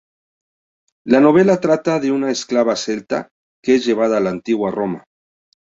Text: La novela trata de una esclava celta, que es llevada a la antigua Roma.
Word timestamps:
La 1.05 1.19
novela 1.25 1.57
trata 1.65 1.99
de 2.05 2.11
una 2.17 2.31
esclava 2.37 2.75
celta, 2.85 3.21
que 3.61 3.75
es 3.75 3.85
llevada 3.85 4.17
a 4.17 4.19
la 4.19 4.31
antigua 4.39 4.71
Roma. 4.81 5.03